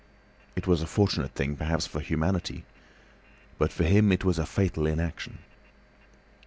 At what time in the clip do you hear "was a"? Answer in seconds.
0.65-0.87, 4.25-4.47